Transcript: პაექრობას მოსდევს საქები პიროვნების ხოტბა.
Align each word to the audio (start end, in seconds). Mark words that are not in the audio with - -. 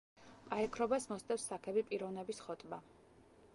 პაექრობას 0.51 1.05
მოსდევს 1.11 1.45
საქები 1.51 1.85
პიროვნების 1.91 2.43
ხოტბა. 2.47 2.83